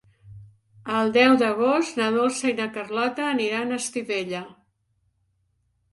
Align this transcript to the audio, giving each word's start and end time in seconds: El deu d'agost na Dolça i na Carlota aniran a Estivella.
El 0.99 1.11
deu 1.17 1.33
d'agost 1.41 2.01
na 2.01 2.09
Dolça 2.17 2.49
i 2.53 2.55
na 2.61 2.69
Carlota 2.79 3.27
aniran 3.35 3.71
a 3.77 3.81
Estivella. 3.85 4.45